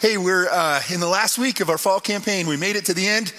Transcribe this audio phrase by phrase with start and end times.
[0.00, 2.46] Hey, we're uh, in the last week of our fall campaign.
[2.46, 3.32] We made it to the end.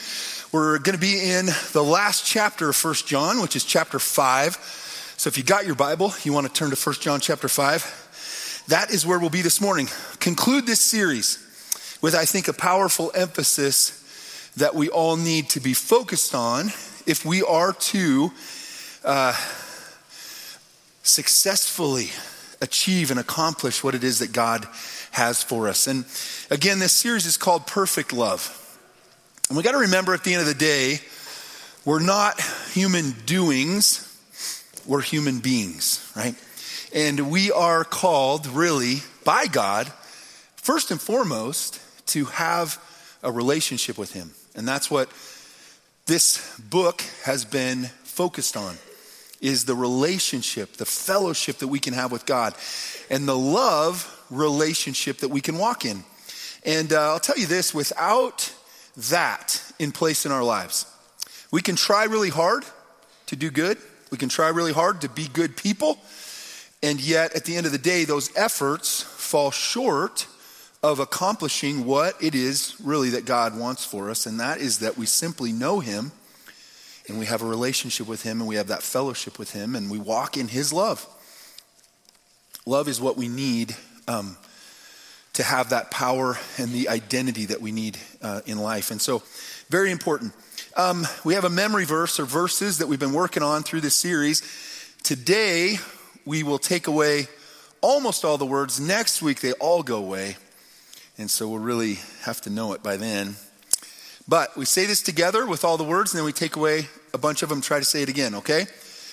[0.52, 4.56] We're going to be in the last chapter of First John, which is chapter 5.
[5.16, 8.66] So if you got your Bible, you want to turn to First John chapter 5.
[8.68, 9.88] That is where we'll be this morning.
[10.20, 11.38] Conclude this series
[12.02, 16.66] with, I think, a powerful emphasis that we all need to be focused on
[17.06, 18.34] if we are to
[19.06, 19.32] uh,
[21.04, 22.10] successfully
[22.62, 24.68] achieve and accomplish what it is that God
[25.12, 25.88] has for us.
[25.88, 26.06] And
[26.50, 28.56] again, this series is called Perfect Love.
[29.48, 31.00] And we got to remember at the end of the day,
[31.86, 32.40] we're not
[32.72, 34.06] human doings,
[34.86, 36.36] we're human beings, right?
[36.94, 39.92] And we are called, really, by God,
[40.56, 42.84] first and foremost, to have
[43.24, 44.32] a relationship with Him.
[44.56, 45.10] And that's what
[46.06, 48.76] this book has been focused on
[49.42, 52.54] is the relationship, the fellowship that we can have with God,
[53.10, 56.04] and the love relationship that we can walk in.
[56.66, 58.54] And uh, I'll tell you this without
[59.10, 60.86] that in place in our lives,
[61.52, 62.66] we can try really hard
[63.28, 63.78] to do good,
[64.12, 66.00] we can try really hard to be good people,
[66.84, 70.28] and yet at the end of the day, those efforts fall short
[70.82, 74.98] of accomplishing what it is really that God wants for us, and that is that
[74.98, 76.12] we simply know Him
[77.10, 79.90] and we have a relationship with Him and we have that fellowship with Him and
[79.90, 81.06] we walk in His love.
[82.66, 83.76] Love is what we need
[84.08, 84.38] um,
[85.34, 88.92] to have that power and the identity that we need uh, in life.
[88.92, 89.24] And so,
[89.70, 90.34] very important.
[90.78, 93.96] Um, we have a memory verse or verses that we've been working on through this
[93.96, 94.42] series.
[95.04, 95.78] Today,
[96.26, 97.28] we will take away
[97.82, 98.80] almost all the words.
[98.80, 100.38] Next week, they all go away.
[101.18, 103.36] And so we'll really have to know it by then.
[104.30, 107.18] But we say this together with all the words, and then we take away a
[107.18, 108.68] bunch of them, try to say it again, okay?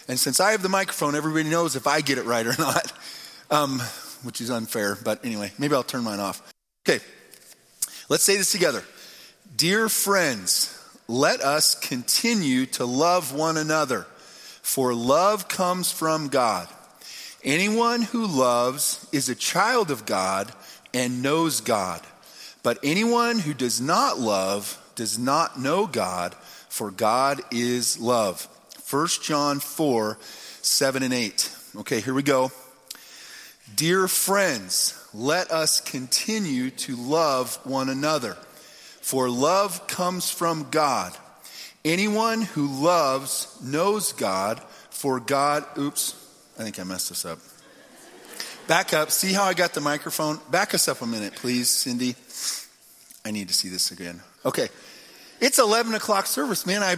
[0.08, 2.92] And since I have the microphone, everybody knows if I get it right or not,
[3.50, 3.80] um,
[4.22, 4.98] which is unfair.
[5.02, 6.52] But anyway, maybe I'll turn mine off.
[6.86, 7.02] Okay,
[8.10, 8.84] let's say this together.
[9.56, 14.02] Dear friends, let us continue to love one another,
[14.60, 16.68] for love comes from God.
[17.42, 20.52] Anyone who loves is a child of God
[20.92, 22.02] and knows God.
[22.62, 26.34] But anyone who does not love does not know God,
[26.68, 28.48] for God is love.
[28.90, 30.18] 1 John 4
[30.62, 31.56] 7 and 8.
[31.76, 32.50] Okay, here we go.
[33.74, 38.34] Dear friends, let us continue to love one another,
[39.00, 41.16] for love comes from God.
[41.84, 46.14] Anyone who loves knows God, for God, oops,
[46.58, 47.38] I think I messed this up.
[48.66, 49.12] Back up.
[49.12, 50.40] See how I got the microphone?
[50.50, 52.16] Back us up a minute, please, Cindy.
[53.24, 54.22] I need to see this again.
[54.46, 54.68] Okay.
[55.40, 56.82] It's 11 o'clock service, man.
[56.82, 56.96] I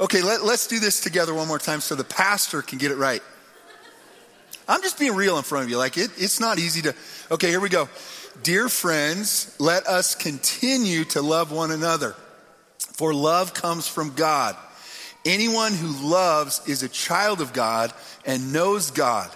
[0.00, 0.22] okay.
[0.22, 3.22] Let, us do this together one more time so the pastor can get it right.
[4.66, 5.78] I'm just being real in front of you.
[5.78, 6.94] Like it, it's not easy to.
[7.30, 7.88] Okay, here we go.
[8.42, 12.16] Dear friends, let us continue to love one another,
[12.78, 14.56] for love comes from God.
[15.24, 17.92] Anyone who loves is a child of God
[18.26, 19.30] and knows God.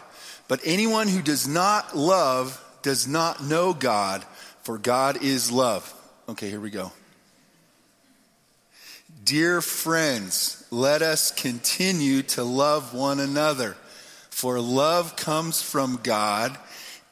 [0.48, 4.25] But anyone who does not love does not know God,
[4.62, 5.94] for God is love.
[6.28, 6.93] Okay, here we go.
[9.28, 13.77] Dear friends, let us continue to love one another,
[14.31, 16.56] for love comes from God.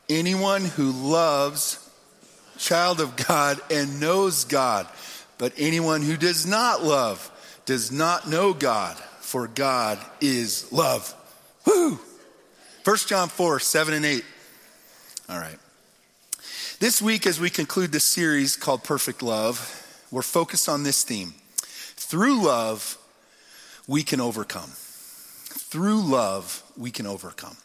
[0.08, 1.78] Anyone who loves,
[2.56, 4.88] child of God, and knows God.
[5.36, 7.30] But anyone who does not love
[7.66, 11.14] does not know God, for God is love.
[11.66, 12.00] Woo!
[12.84, 14.24] 1 John 4, 7 and 8.
[15.28, 15.58] All right.
[16.80, 21.34] This week, as we conclude this series called Perfect Love, we're focused on this theme.
[22.08, 22.98] Through love,
[23.86, 24.70] we can overcome.
[24.70, 27.56] Through love, we can overcome.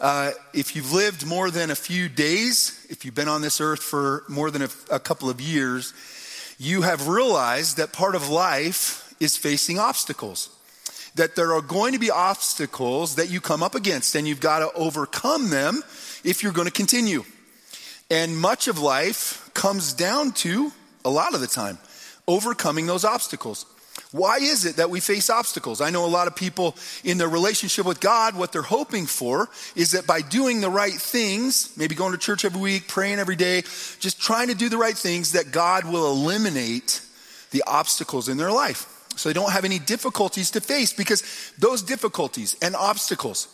[0.00, 3.82] Uh, if you've lived more than a few days, if you've been on this earth
[3.82, 5.92] for more than a, a couple of years,
[6.58, 10.50] you have realized that part of life is facing obstacles
[11.18, 14.60] that there are going to be obstacles that you come up against, and you've got
[14.60, 15.82] to overcome them
[16.24, 17.24] if you're going to continue.
[18.10, 20.72] And much of life comes down to,
[21.04, 21.78] a lot of the time,
[22.26, 23.66] overcoming those obstacles.
[24.10, 25.82] Why is it that we face obstacles?
[25.82, 29.48] I know a lot of people in their relationship with God, what they're hoping for
[29.76, 33.36] is that by doing the right things, maybe going to church every week, praying every
[33.36, 33.62] day,
[34.00, 37.02] just trying to do the right things, that God will eliminate
[37.50, 41.82] the obstacles in their life so they don't have any difficulties to face because those
[41.82, 43.48] difficulties and obstacles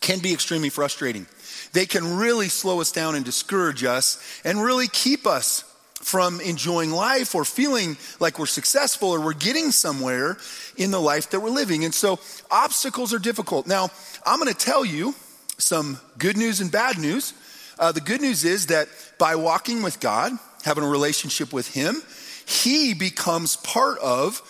[0.00, 1.26] can be extremely frustrating.
[1.72, 5.64] They can really slow us down and discourage us and really keep us
[6.00, 10.38] from enjoying life or feeling like we're successful or we're getting somewhere
[10.76, 11.84] in the life that we're living.
[11.84, 12.18] And so
[12.50, 13.66] obstacles are difficult.
[13.66, 13.90] Now,
[14.24, 15.14] I'm going to tell you
[15.58, 17.34] some good news and bad news.
[17.78, 20.32] Uh, the good news is that by walking with God,
[20.64, 22.00] having a relationship with Him,
[22.46, 24.40] He becomes part of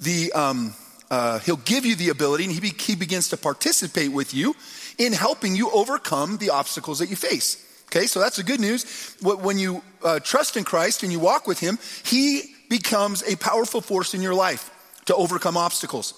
[0.00, 0.74] the, um,
[1.10, 4.54] uh, He'll give you the ability and he, be, he begins to participate with you
[4.98, 7.62] in helping you overcome the obstacles that you face.
[7.90, 9.16] Okay, so that's the good news.
[9.22, 13.80] When you uh, trust in Christ and you walk with Him, He becomes a powerful
[13.80, 14.70] force in your life
[15.06, 16.14] to overcome obstacles.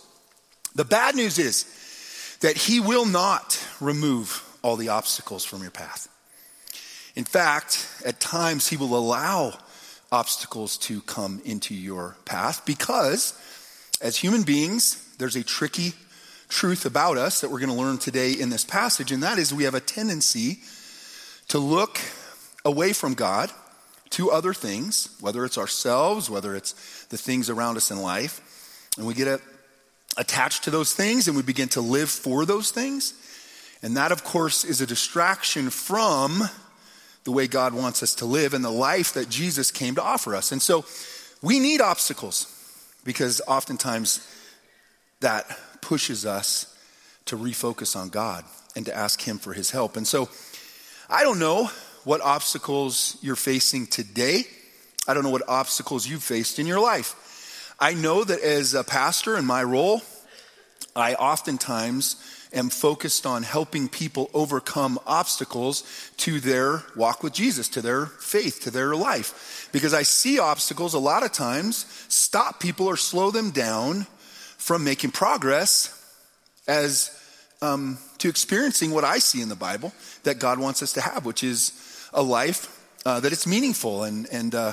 [0.74, 1.66] The bad news is
[2.40, 6.08] that He will not remove all the obstacles from your path.
[7.14, 9.58] In fact, at times He will allow
[10.10, 13.34] obstacles to come into your path because,
[14.00, 15.92] as human beings, there's a tricky
[16.48, 19.52] truth about us that we're going to learn today in this passage, and that is
[19.52, 20.60] we have a tendency
[21.48, 21.98] to look
[22.64, 23.50] away from God
[24.10, 28.40] to other things, whether it's ourselves, whether it's the things around us in life,
[28.96, 29.40] and we get
[30.16, 33.14] attached to those things and we begin to live for those things.
[33.82, 36.42] And that, of course, is a distraction from
[37.24, 40.34] the way God wants us to live and the life that Jesus came to offer
[40.34, 40.50] us.
[40.50, 40.84] And so
[41.42, 42.54] we need obstacles
[43.04, 44.26] because oftentimes
[45.20, 45.44] that
[45.80, 46.74] pushes us
[47.26, 49.96] to refocus on God and to ask Him for His help.
[49.96, 50.28] And so
[51.10, 51.70] I don't know
[52.04, 54.44] what obstacles you're facing today.
[55.06, 57.74] I don't know what obstacles you've faced in your life.
[57.80, 60.02] I know that as a pastor in my role,
[60.94, 62.16] I oftentimes
[62.52, 65.82] am focused on helping people overcome obstacles
[66.18, 69.68] to their walk with Jesus, to their faith, to their life.
[69.72, 74.06] Because I see obstacles a lot of times stop people or slow them down
[74.58, 75.94] from making progress
[76.66, 77.17] as
[77.60, 81.24] um, to experiencing what I see in the Bible that God wants us to have,
[81.24, 81.72] which is
[82.12, 82.74] a life
[83.04, 84.72] uh, that it's meaningful and, and, uh,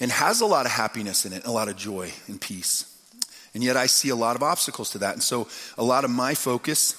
[0.00, 2.88] and has a lot of happiness in it, a lot of joy and peace.
[3.54, 5.14] And yet I see a lot of obstacles to that.
[5.14, 6.98] And so a lot of my focus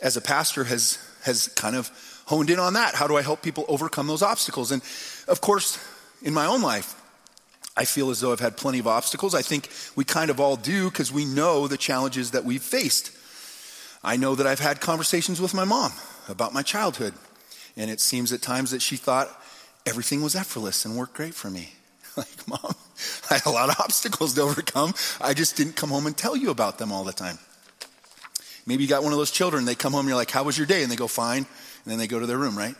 [0.00, 1.90] as a pastor has, has kind of
[2.26, 2.94] honed in on that.
[2.94, 4.72] How do I help people overcome those obstacles?
[4.72, 4.82] And
[5.28, 5.78] of course,
[6.22, 6.96] in my own life,
[7.76, 9.34] I feel as though I've had plenty of obstacles.
[9.34, 13.12] I think we kind of all do because we know the challenges that we've faced.
[14.02, 15.92] I know that I've had conversations with my mom
[16.28, 17.14] about my childhood,
[17.76, 19.28] and it seems at times that she thought
[19.86, 21.72] everything was effortless and worked great for me.
[22.16, 22.74] Like, mom,
[23.30, 24.94] I had a lot of obstacles to overcome.
[25.20, 27.38] I just didn't come home and tell you about them all the time.
[28.66, 30.66] Maybe you got one of those children, they come home, you're like, How was your
[30.66, 30.82] day?
[30.82, 31.38] And they go, Fine.
[31.38, 31.46] And
[31.86, 32.74] then they go to their room, right?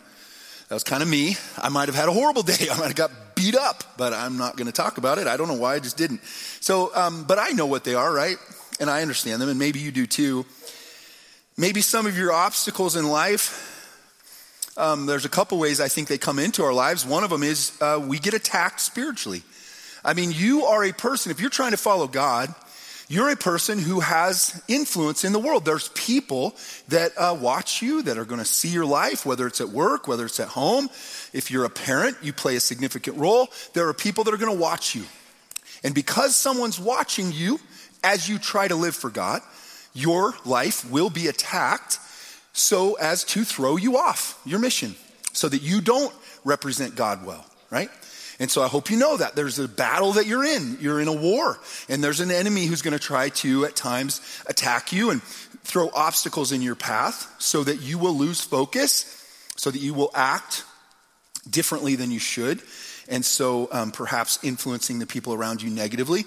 [0.69, 1.37] That was kind of me.
[1.59, 2.69] I might have had a horrible day.
[2.71, 5.29] I might have got beat up, but I'm not going to talk about it.
[5.29, 6.23] I don't know why, I just didn't.
[6.61, 8.37] So, um, but I know what they are, right?
[8.81, 10.45] And I understand them, and maybe you do too.
[11.61, 16.17] Maybe some of your obstacles in life, um, there's a couple ways I think they
[16.17, 17.05] come into our lives.
[17.05, 19.43] One of them is uh, we get attacked spiritually.
[20.03, 22.55] I mean, you are a person, if you're trying to follow God,
[23.11, 25.67] you're a person who has influence in the world.
[25.67, 26.57] There's people
[26.89, 30.09] that uh, watch you, that are going to see your life, whether it's at work,
[30.09, 30.89] whether it's at home.
[31.35, 33.49] If you're a parent, you play a significant role.
[33.75, 35.05] There are people that are going to watch you.
[35.85, 37.61] And because someone's watching you
[38.03, 39.43] as you try to live for God,
[39.93, 41.99] your life will be attacked
[42.53, 44.95] so as to throw you off your mission
[45.33, 46.13] so that you don't
[46.45, 47.91] represent God well, right?
[48.39, 50.79] And so I hope you know that there's a battle that you're in.
[50.81, 51.59] You're in a war,
[51.89, 55.91] and there's an enemy who's going to try to, at times, attack you and throw
[55.95, 59.17] obstacles in your path so that you will lose focus,
[59.57, 60.65] so that you will act
[61.49, 62.63] differently than you should,
[63.09, 66.25] and so um, perhaps influencing the people around you negatively.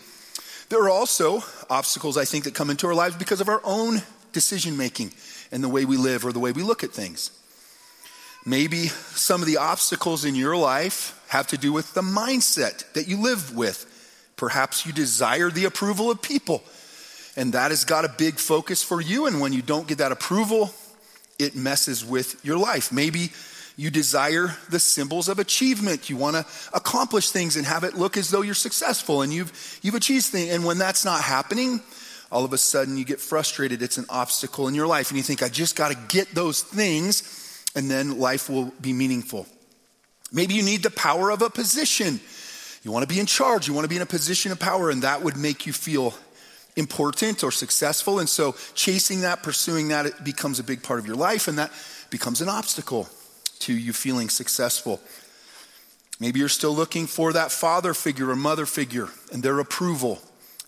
[0.69, 4.01] There are also obstacles, I think, that come into our lives because of our own
[4.31, 5.13] decision making
[5.51, 7.31] and the way we live or the way we look at things.
[8.45, 13.07] Maybe some of the obstacles in your life have to do with the mindset that
[13.07, 13.85] you live with.
[14.35, 16.63] Perhaps you desire the approval of people,
[17.37, 19.27] and that has got a big focus for you.
[19.27, 20.73] And when you don't get that approval,
[21.39, 22.91] it messes with your life.
[22.91, 23.31] Maybe
[23.75, 26.09] you desire the symbols of achievement.
[26.09, 29.79] You want to accomplish things and have it look as though you're successful and you've,
[29.81, 30.51] you've achieved things.
[30.51, 31.81] And when that's not happening,
[32.31, 33.81] all of a sudden you get frustrated.
[33.81, 35.09] It's an obstacle in your life.
[35.09, 38.93] And you think, I just got to get those things and then life will be
[38.93, 39.47] meaningful.
[40.31, 42.19] Maybe you need the power of a position.
[42.83, 43.67] You want to be in charge.
[43.67, 46.13] You want to be in a position of power, and that would make you feel
[46.75, 48.19] important or successful.
[48.19, 51.57] And so, chasing that, pursuing that, it becomes a big part of your life, and
[51.59, 51.71] that
[52.09, 53.07] becomes an obstacle
[53.63, 55.01] to you feeling successful.
[56.19, 60.21] Maybe you're still looking for that father figure or mother figure and their approval.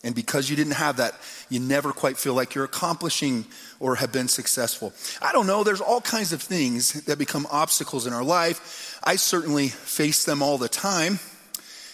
[0.04, 1.16] And because you didn't have that,
[1.50, 3.46] you never quite feel like you're accomplishing
[3.80, 4.94] or have been successful.
[5.22, 9.00] I don't know, there's all kinds of things that become obstacles in our life.
[9.04, 11.20] I certainly face them all the time.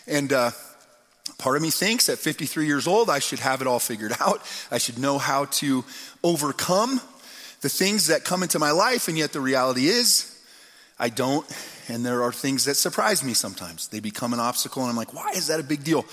[0.07, 0.51] And uh,
[1.37, 4.41] part of me thinks at 53 years old, I should have it all figured out.
[4.71, 5.85] I should know how to
[6.23, 6.99] overcome
[7.61, 9.07] the things that come into my life.
[9.07, 10.30] And yet the reality is,
[11.01, 11.45] I don't
[11.91, 13.89] and there are things that surprise me sometimes.
[13.89, 16.05] They become an obstacle, and I'm like, why is that a big deal?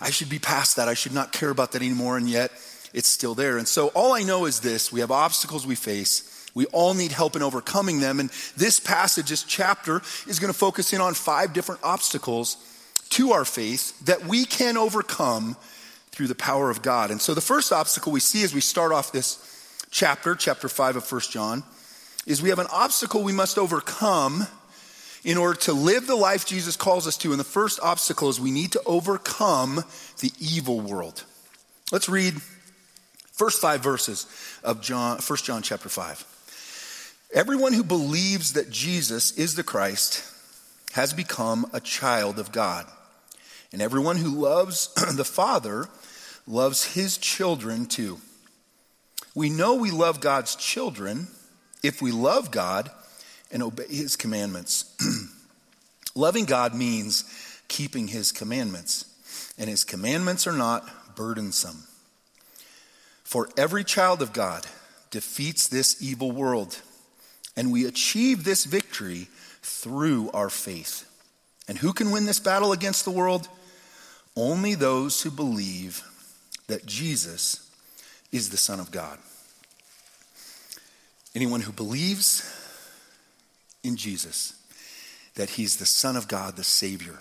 [0.00, 0.88] I should be past that.
[0.88, 2.52] I should not care about that anymore, and yet
[2.92, 3.58] it's still there.
[3.58, 6.32] And so all I know is this we have obstacles we face.
[6.54, 8.18] We all need help in overcoming them.
[8.18, 12.56] And this passage, this chapter, is going to focus in on five different obstacles
[13.10, 15.56] to our faith that we can overcome
[16.12, 17.10] through the power of God.
[17.10, 19.38] And so the first obstacle we see as we start off this
[19.90, 21.62] chapter, chapter 5 of First John,
[22.26, 24.46] is we have an obstacle we must overcome
[25.24, 27.30] in order to live the life Jesus calls us to.
[27.30, 29.84] And the first obstacle is we need to overcome
[30.20, 31.24] the evil world.
[31.92, 32.34] Let's read
[33.32, 34.26] first five verses
[34.64, 36.24] of John, 1 John chapter 5.
[37.32, 40.24] Everyone who believes that Jesus is the Christ
[40.92, 42.86] has become a child of God.
[43.72, 45.88] And everyone who loves the Father
[46.46, 48.18] loves his children too.
[49.34, 51.28] We know we love God's children
[51.86, 52.90] if we love God
[53.50, 54.94] and obey his commandments.
[56.14, 57.24] Loving God means
[57.68, 59.04] keeping his commandments,
[59.58, 61.84] and his commandments are not burdensome.
[63.24, 64.66] For every child of God
[65.10, 66.80] defeats this evil world,
[67.56, 69.28] and we achieve this victory
[69.62, 71.10] through our faith.
[71.68, 73.48] And who can win this battle against the world?
[74.36, 76.02] Only those who believe
[76.68, 77.68] that Jesus
[78.30, 79.18] is the Son of God.
[81.36, 82.50] Anyone who believes
[83.84, 84.54] in Jesus,
[85.34, 87.18] that he's the Son of God, the Savior.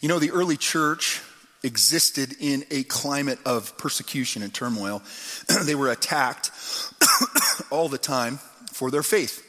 [0.00, 1.22] You know, the early church
[1.62, 5.02] existed in a climate of persecution and turmoil.
[5.62, 6.50] they were attacked
[7.70, 8.40] all the time
[8.72, 9.46] for their faith.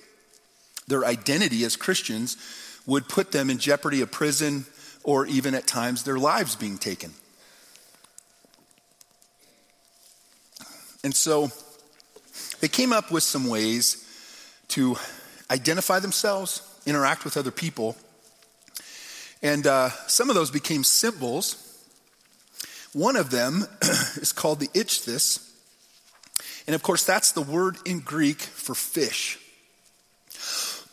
[0.87, 2.37] Their identity as Christians
[2.85, 4.67] would put them in jeopardy of prison
[5.03, 7.11] or even at times their lives being taken.
[11.03, 11.51] And so
[12.61, 14.03] they came up with some ways
[14.69, 14.97] to
[15.49, 17.95] identify themselves, interact with other people.
[19.41, 21.61] And uh, some of those became symbols.
[22.93, 23.65] One of them
[24.15, 25.41] is called the ichthys.
[26.67, 29.37] And of course, that's the word in Greek for fish.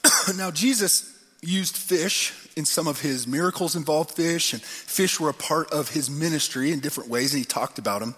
[0.36, 1.08] now, Jesus
[1.40, 5.90] used fish in some of his miracles involved fish, and fish were a part of
[5.90, 8.14] his ministry in different ways, and he talked about them.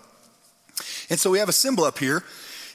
[1.08, 2.24] And so we have a symbol up here,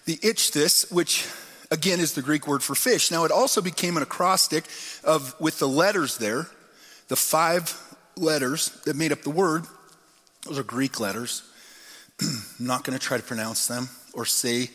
[0.06, 1.28] the ichthys, which
[1.72, 3.12] again is the Greek word for fish.
[3.12, 4.66] Now it also became an acrostic
[5.04, 6.48] of with the letters there,
[7.08, 7.78] the five
[8.16, 9.66] letters that made up the word.
[10.46, 11.44] Those are Greek letters.
[12.22, 12.28] I'm
[12.60, 14.70] not going to try to pronounce them or say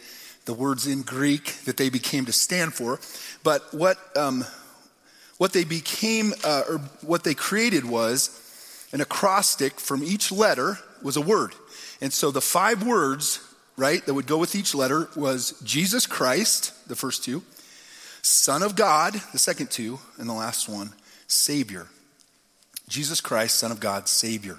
[0.44, 3.00] the words in Greek that they became to stand for.
[3.42, 4.44] But what um,
[5.38, 8.40] what they became uh, or what they created was
[8.92, 11.54] an acrostic from each letter was a word.
[12.00, 13.40] And so the five words,
[13.76, 17.42] right, that would go with each letter was Jesus Christ, the first two,
[18.22, 20.92] Son of God, the second two, and the last one,
[21.26, 21.88] Savior.
[22.88, 24.58] Jesus Christ, Son of God, Savior.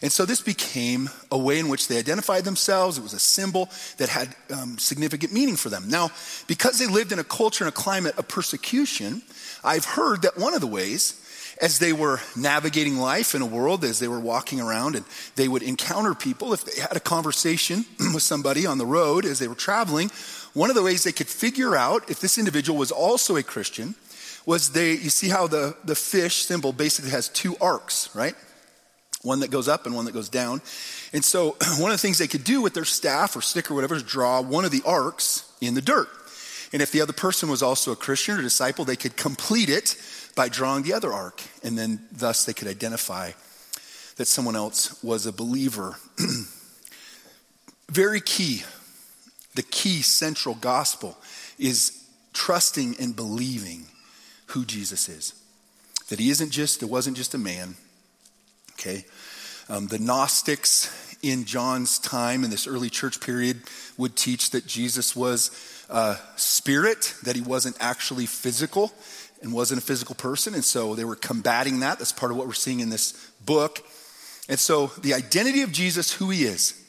[0.00, 2.96] And so this became a way in which they identified themselves.
[2.96, 3.68] It was a symbol
[3.98, 5.84] that had um, significant meaning for them.
[5.88, 6.10] Now,
[6.46, 9.22] because they lived in a culture and a climate of persecution,
[9.62, 11.22] I've heard that one of the ways
[11.60, 15.04] as they were navigating life in a world, as they were walking around and
[15.36, 17.84] they would encounter people, if they had a conversation
[18.14, 20.10] with somebody on the road as they were traveling,
[20.52, 23.94] one of the ways they could figure out if this individual was also a Christian
[24.44, 28.34] was they, you see how the, the fish symbol basically has two arcs, right?
[29.22, 30.60] One that goes up and one that goes down.
[31.12, 33.74] And so one of the things they could do with their staff or stick or
[33.74, 36.08] whatever is draw one of the arcs in the dirt.
[36.72, 39.96] And if the other person was also a Christian or disciple, they could complete it
[40.36, 41.42] by drawing the other arc.
[41.64, 43.32] And then thus they could identify
[44.16, 45.96] that someone else was a believer.
[47.90, 48.62] Very key,
[49.54, 51.16] the key central gospel
[51.58, 53.86] is trusting and believing
[54.48, 55.34] who Jesus is.
[56.08, 57.74] That he isn't just, it wasn't just a man.
[58.72, 59.04] Okay.
[59.68, 63.62] Um, the Gnostics in John's time in this early church period
[63.96, 65.50] would teach that Jesus was
[65.88, 68.92] a spirit, that he wasn't actually physical
[69.42, 70.54] and wasn't a physical person.
[70.54, 71.98] And so they were combating that.
[71.98, 73.12] That's part of what we're seeing in this
[73.44, 73.84] book.
[74.48, 76.82] And so the identity of Jesus, who he is,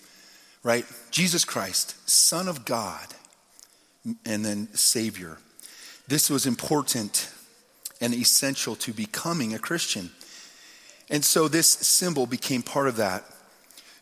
[0.63, 0.85] right?
[1.11, 3.07] Jesus Christ, Son of God,
[4.25, 5.37] and then Savior.
[6.07, 7.29] This was important
[7.99, 10.11] and essential to becoming a Christian.
[11.09, 13.23] And so this symbol became part of that.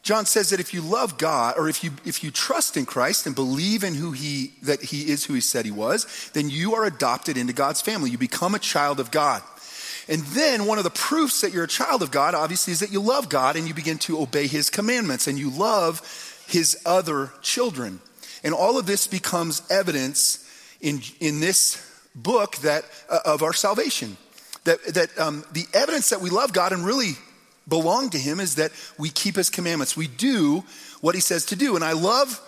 [0.06, 3.26] John says that if you love God or if you if you trust in Christ
[3.26, 6.76] and believe in who he that he is who he said he was, then you
[6.76, 8.12] are adopted into God's family.
[8.12, 9.42] You become a child of God.
[10.08, 12.92] And then one of the proofs that you're a child of God obviously is that
[12.92, 16.04] you love God and you begin to obey his commandments and you love
[16.48, 18.00] his other children.
[18.44, 20.48] And all of this becomes evidence
[20.82, 21.82] in in this
[22.14, 24.18] book that uh, of our salvation
[24.66, 27.14] that, that um, the evidence that we love God and really
[27.68, 29.98] belong to Him is that we keep His commandments.
[29.98, 30.64] We do
[31.02, 31.76] what He says to do.
[31.76, 32.42] And I love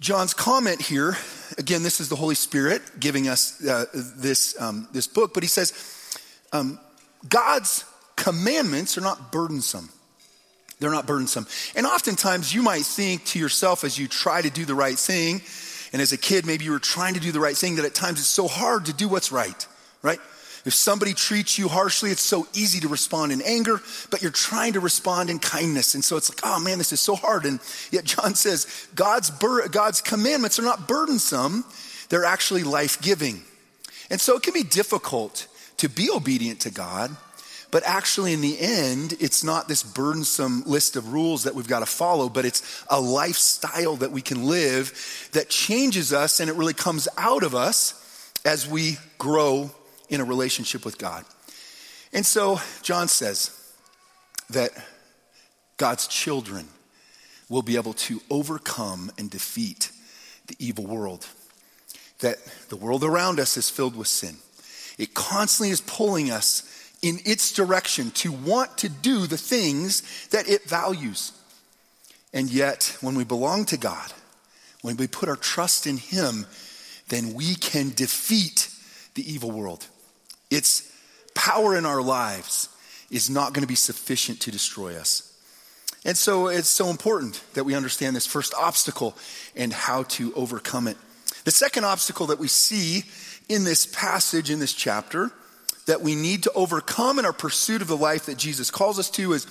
[0.00, 1.16] John's comment here.
[1.56, 5.48] Again, this is the Holy Spirit giving us uh, this, um, this book, but he
[5.48, 5.72] says,
[6.52, 6.78] um,
[7.28, 7.84] God's
[8.14, 9.88] commandments are not burdensome.
[10.78, 11.46] They're not burdensome.
[11.74, 15.42] And oftentimes you might think to yourself as you try to do the right thing,
[15.92, 17.94] and as a kid, maybe you were trying to do the right thing, that at
[17.94, 19.66] times it's so hard to do what's right,
[20.02, 20.20] right?
[20.64, 24.74] If somebody treats you harshly, it's so easy to respond in anger, but you're trying
[24.74, 25.94] to respond in kindness.
[25.94, 27.44] And so it's like, oh man, this is so hard.
[27.44, 27.60] And
[27.90, 31.64] yet John says God's, bur- God's commandments are not burdensome,
[32.08, 33.42] they're actually life giving.
[34.10, 35.46] And so it can be difficult
[35.78, 37.14] to be obedient to God
[37.70, 41.80] but actually, in the end, it's not this burdensome list of rules that we've got
[41.80, 46.56] to follow, but it's a lifestyle that we can live that changes us and it
[46.56, 49.70] really comes out of us as we grow
[50.08, 51.24] in a relationship with God.
[52.12, 53.50] And so, John says
[54.50, 54.72] that
[55.76, 56.68] God's children
[57.48, 59.90] will be able to overcome and defeat
[60.46, 61.26] the evil world.
[62.20, 62.38] That
[62.68, 64.36] the world around us is filled with sin.
[64.98, 66.62] It constantly is pulling us
[67.00, 71.32] in its direction to want to do the things that it values.
[72.32, 74.12] And yet, when we belong to God,
[74.82, 76.46] when we put our trust in Him,
[77.08, 78.70] then we can defeat
[79.14, 79.86] the evil world.
[80.50, 80.90] Its
[81.34, 82.68] power in our lives
[83.10, 85.24] is not going to be sufficient to destroy us.
[86.04, 89.16] And so it's so important that we understand this first obstacle
[89.56, 90.96] and how to overcome it.
[91.44, 93.04] The second obstacle that we see
[93.48, 95.30] in this passage, in this chapter,
[95.86, 99.10] that we need to overcome in our pursuit of the life that Jesus calls us
[99.10, 99.46] to is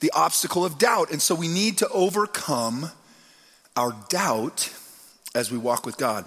[0.00, 1.10] the obstacle of doubt.
[1.10, 2.90] And so we need to overcome
[3.76, 4.72] our doubt
[5.34, 6.24] as we walk with God.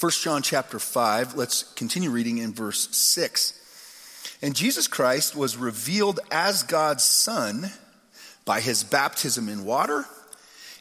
[0.00, 3.60] 1 John chapter 5, let's continue reading in verse 6.
[4.42, 7.70] And Jesus Christ was revealed as God's Son
[8.44, 10.04] by his baptism in water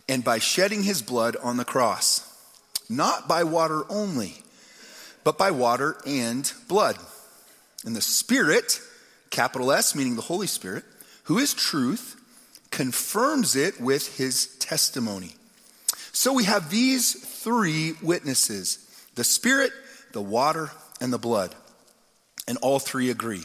[0.09, 2.29] and by shedding his blood on the cross.
[2.89, 4.43] Not by water only
[5.23, 6.97] but by water and blood.
[7.85, 8.81] And the Spirit,
[9.29, 10.83] capital S, meaning the Holy Spirit,
[11.23, 12.19] who is truth,
[12.71, 15.35] confirms it with his testimony.
[16.11, 18.82] So we have these three witnesses
[19.15, 19.71] the Spirit,
[20.11, 20.71] the water,
[21.01, 21.53] and the blood.
[22.47, 23.43] And all three agree.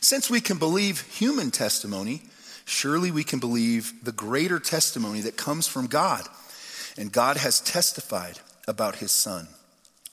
[0.00, 2.22] Since we can believe human testimony,
[2.64, 6.26] surely we can believe the greater testimony that comes from God.
[6.98, 9.48] And God has testified about his Son.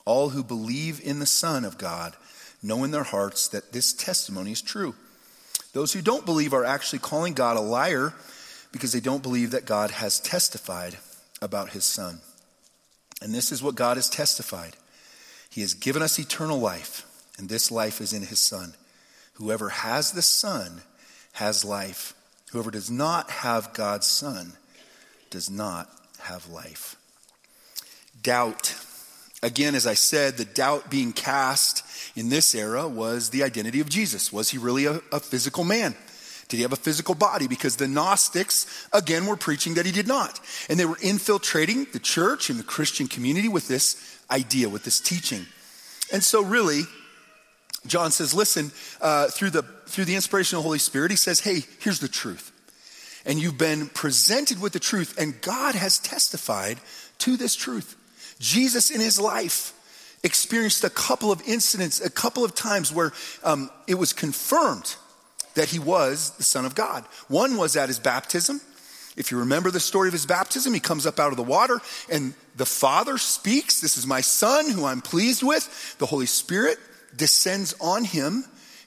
[0.04, 2.14] All who believe in the Son of God
[2.62, 4.94] know in their hearts that this testimony is true.
[5.72, 8.12] Those who don't believe are actually calling God a liar
[8.72, 10.96] because they don't believe that God has testified
[11.40, 12.20] about his Son.
[13.20, 14.76] And this is what God has testified
[15.52, 17.06] He has given us eternal life,
[17.38, 18.74] and this life is in his Son.
[19.34, 20.82] Whoever has the Son
[21.32, 22.14] has life.
[22.50, 24.54] Whoever does not have God's Son
[25.30, 26.96] does not have life.
[28.22, 28.74] Doubt
[29.42, 31.84] Again, as I said, the doubt being cast
[32.16, 34.32] in this era was the identity of Jesus.
[34.32, 35.96] Was he really a, a, physical man?
[36.48, 37.48] Did he have a physical body?
[37.48, 40.40] Because the Gnostics, again, were preaching that he did not.
[40.68, 45.00] And they were infiltrating the church and the Christian community with this idea, with this
[45.00, 45.46] teaching.
[46.12, 46.82] And so, really,
[47.86, 51.40] John says, listen, uh, through, the, through the inspiration of the Holy Spirit, he says,
[51.40, 52.50] hey, here's the truth.
[53.24, 56.78] And you've been presented with the truth, and God has testified
[57.18, 57.96] to this truth.
[58.38, 59.72] Jesus in his life
[60.24, 64.96] experienced a couple of incidents, a couple of times where um, it was confirmed
[65.54, 67.04] that he was the Son of God.
[67.28, 68.60] One was at his baptism.
[69.16, 71.80] If you remember the story of his baptism, he comes up out of the water
[72.10, 75.96] and the Father speaks, This is my Son who I'm pleased with.
[75.98, 76.78] The Holy Spirit
[77.14, 78.44] descends on him,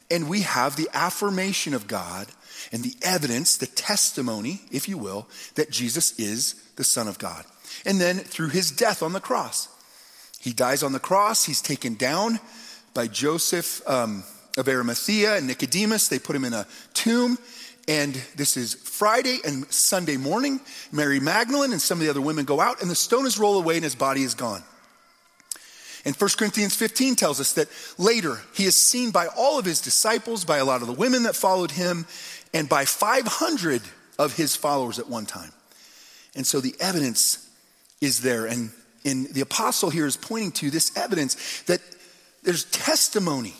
[0.09, 2.27] and we have the affirmation of God
[2.71, 7.45] and the evidence, the testimony, if you will, that Jesus is the Son of God
[7.85, 9.67] and then through his death on the cross.
[10.39, 12.39] He dies on the cross, he's taken down
[12.93, 14.23] by Joseph um,
[14.57, 16.07] of Arimathea and Nicodemus.
[16.07, 17.37] They put him in a tomb.
[17.87, 20.59] And this is Friday and Sunday morning.
[20.91, 23.63] Mary Magdalene and some of the other women go out, and the stone is rolled
[23.63, 24.63] away, and his body is gone.
[26.03, 29.81] And 1 Corinthians 15 tells us that later he is seen by all of his
[29.81, 32.05] disciples, by a lot of the women that followed him,
[32.53, 33.81] and by 500
[34.17, 35.51] of his followers at one time.
[36.35, 37.49] And so the evidence
[38.01, 38.45] is there.
[38.45, 38.71] And,
[39.03, 41.81] and the apostle here is pointing to this evidence that
[42.43, 43.55] there's testimony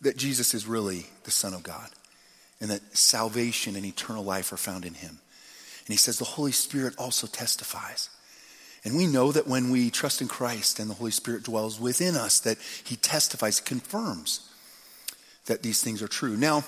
[0.00, 1.88] that Jesus is really the Son of God
[2.60, 5.18] and that salvation and eternal life are found in him.
[5.86, 8.10] And he says the Holy Spirit also testifies.
[8.84, 12.14] And we know that when we trust in Christ and the Holy Spirit dwells within
[12.14, 14.48] us, that he testifies, confirms
[15.46, 16.36] that these things are true.
[16.36, 16.64] Now,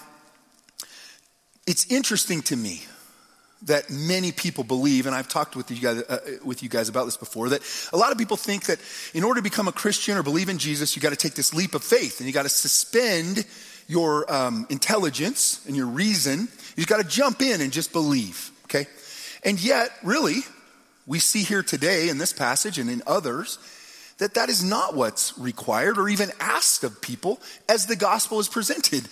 [1.66, 2.82] it's interesting to me
[3.62, 7.06] that many people believe, and I've talked with you guys, uh, with you guys about
[7.06, 8.78] this before, that a lot of people think that
[9.14, 11.52] in order to become a Christian or believe in Jesus, you got to take this
[11.52, 13.44] leap of faith and you got to suspend
[13.88, 16.48] your um, intelligence and your reason.
[16.76, 18.86] You got to jump in and just believe, okay?
[19.42, 20.40] And yet, really,
[21.06, 23.58] we see here today in this passage and in others
[24.18, 28.48] that that is not what's required or even asked of people as the gospel is
[28.48, 29.08] presented.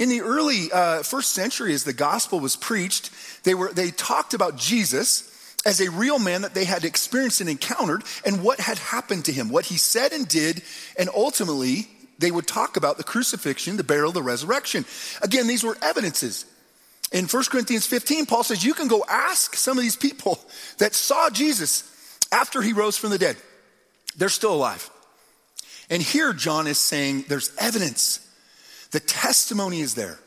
[0.00, 3.10] In the early uh, first century, as the gospel was preached,
[3.44, 5.26] they, were, they talked about Jesus
[5.66, 9.32] as a real man that they had experienced and encountered and what had happened to
[9.32, 10.62] him, what he said and did,
[10.98, 11.86] and ultimately
[12.18, 14.86] they would talk about the crucifixion, the burial, the resurrection.
[15.20, 16.46] Again, these were evidences.
[17.12, 20.38] In 1 Corinthians 15, Paul says, You can go ask some of these people
[20.78, 21.84] that saw Jesus
[22.32, 23.36] after he rose from the dead.
[24.16, 24.88] They're still alive.
[25.90, 28.26] And here, John is saying there's evidence
[28.90, 30.18] the testimony is there.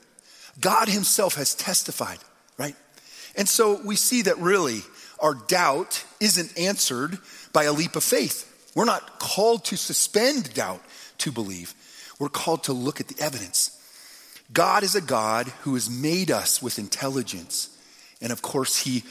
[0.60, 2.20] God Himself has testified,
[2.58, 2.76] right?
[3.36, 4.82] And so we see that really
[5.20, 7.18] our doubt isn't answered
[7.52, 8.50] by a leap of faith.
[8.76, 10.82] We're not called to suspend doubt
[11.20, 11.74] to believe,
[12.20, 13.80] we're called to look at the evidence.
[14.52, 17.70] God is a God who has made us with intelligence.
[18.22, 19.04] And of course, He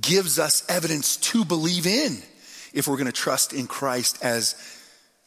[0.00, 2.18] gives us evidence to believe in
[2.72, 4.54] if we're going to trust in Christ as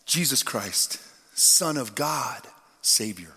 [0.06, 1.00] Jesus Christ,
[1.34, 2.42] Son of God,
[2.82, 3.32] Savior.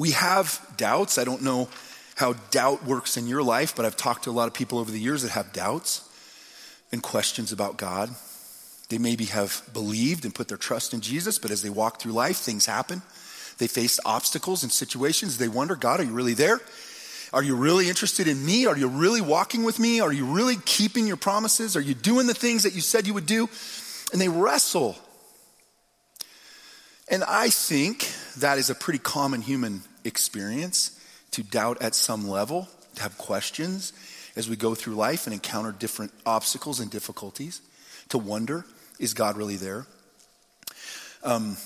[0.00, 1.18] We have doubts.
[1.18, 1.68] I don't know
[2.14, 4.90] how doubt works in your life, but I've talked to a lot of people over
[4.90, 6.08] the years that have doubts
[6.90, 8.08] and questions about God.
[8.88, 12.12] They maybe have believed and put their trust in Jesus, but as they walk through
[12.12, 13.02] life, things happen.
[13.58, 15.36] They face obstacles and situations.
[15.36, 16.62] They wonder, God, are you really there?
[17.34, 18.64] Are you really interested in me?
[18.64, 20.00] Are you really walking with me?
[20.00, 21.76] Are you really keeping your promises?
[21.76, 23.50] Are you doing the things that you said you would do?
[24.14, 24.96] And they wrestle.
[27.08, 30.98] And I think that is a pretty common human experience
[31.32, 33.92] to doubt at some level, to have questions
[34.36, 37.60] as we go through life and encounter different obstacles and difficulties,
[38.08, 38.64] to wonder,
[38.98, 39.86] is God really there?
[41.22, 41.56] Um,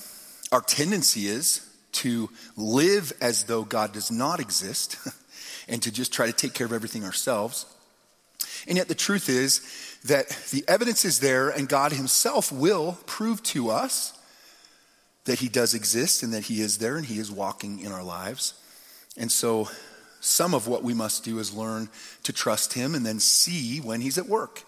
[0.51, 4.97] our tendency is to live as though God does not exist
[5.67, 7.65] and to just try to take care of everything ourselves.
[8.67, 9.61] And yet, the truth is
[10.05, 14.17] that the evidence is there, and God Himself will prove to us
[15.25, 18.03] that He does exist and that He is there and He is walking in our
[18.03, 18.53] lives.
[19.17, 19.69] And so,
[20.21, 21.89] some of what we must do is learn
[22.23, 24.63] to trust Him and then see when He's at work.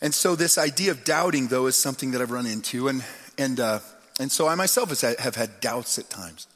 [0.00, 2.88] And so, this idea of doubting, though, is something that I've run into.
[2.88, 3.04] And,
[3.38, 3.80] and, uh,
[4.20, 6.46] and so, I myself have had doubts at times.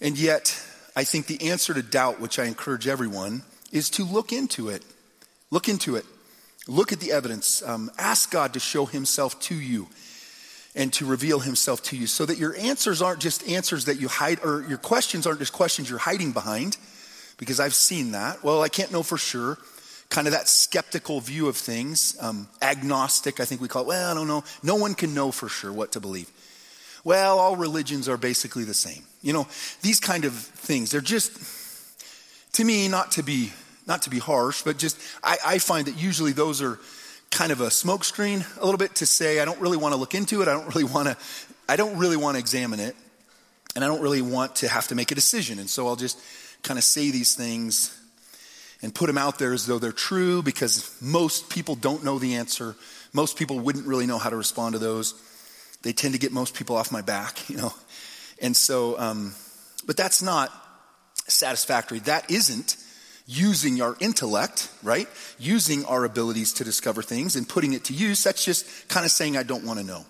[0.00, 0.60] And yet,
[0.96, 4.82] I think the answer to doubt, which I encourage everyone, is to look into it.
[5.50, 6.04] Look into it.
[6.66, 7.62] Look at the evidence.
[7.62, 9.88] Um, ask God to show Himself to you
[10.74, 14.08] and to reveal himself to you so that your answers aren't just answers that you
[14.08, 16.76] hide, or your questions aren't just questions you're hiding behind,
[17.38, 18.42] because I've seen that.
[18.44, 19.58] Well, I can't know for sure.
[20.10, 23.88] Kind of that skeptical view of things, um, agnostic, I think we call it.
[23.88, 24.42] Well, I don't know.
[24.62, 26.30] No one can know for sure what to believe.
[27.04, 29.02] Well, all religions are basically the same.
[29.22, 29.46] You know,
[29.82, 31.32] these kind of things, they're just,
[32.54, 33.52] to me, not to be,
[33.86, 36.78] not to be harsh, but just, I, I find that usually those are,
[37.30, 40.14] kind of a smokescreen a little bit to say I don't really want to look
[40.14, 40.48] into it.
[40.48, 41.16] I don't really want to
[41.68, 42.96] I don't really want to examine it.
[43.74, 45.58] And I don't really want to have to make a decision.
[45.58, 46.18] And so I'll just
[46.62, 47.94] kind of say these things
[48.82, 52.36] and put them out there as though they're true because most people don't know the
[52.36, 52.74] answer.
[53.12, 55.14] Most people wouldn't really know how to respond to those.
[55.82, 57.74] They tend to get most people off my back, you know.
[58.40, 59.34] And so, um,
[59.86, 60.50] but that's not
[61.26, 61.98] satisfactory.
[62.00, 62.76] That isn't
[63.28, 65.06] using our intellect, right?
[65.38, 68.24] Using our abilities to discover things and putting it to use.
[68.24, 70.06] That's just kind of saying, I don't want to know.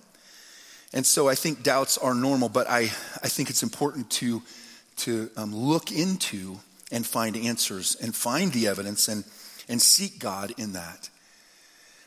[0.95, 2.83] And so I think doubts are normal, but I,
[3.23, 4.41] I think it's important to,
[4.99, 6.61] to um, look into
[6.93, 9.25] and find answers and find the evidence and,
[9.69, 11.11] and seek God in that.